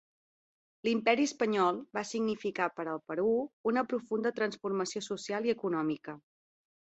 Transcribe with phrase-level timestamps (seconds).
[0.85, 3.33] L'imperi espanyol va significar per al Perú
[3.73, 6.17] una profunda transformació social i econòmica.